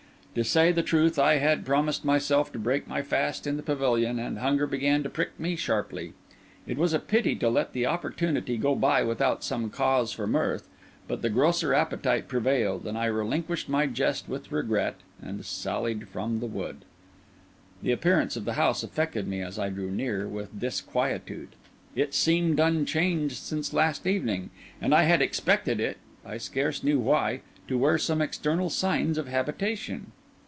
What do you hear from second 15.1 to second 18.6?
and sallied from the wood. The appearance of the